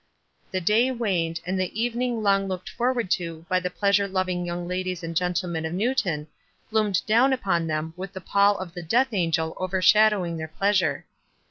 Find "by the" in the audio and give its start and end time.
3.47-3.69